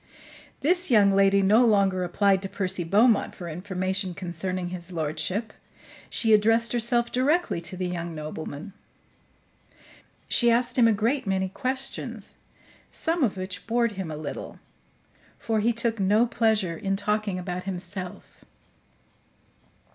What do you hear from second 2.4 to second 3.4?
to Percy Beaumont